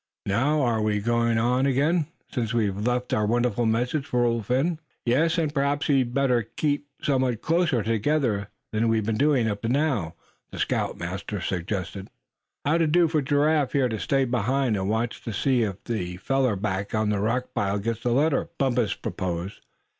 [0.25, 4.79] Now, are we going on again, since we've left our wonderful message for Old Phin?"
[5.05, 9.69] "Yes, and perhaps we'd better keep somewhat closer together than we've been doing up to
[9.69, 10.15] now,"
[10.49, 12.09] the scoutmaster suggested.
[12.65, 16.19] "How'd it do for Giraffe here to stay behind, and watch to see if that
[16.19, 19.61] feller back of the rock pile gets the letter?" Bumpus proposed.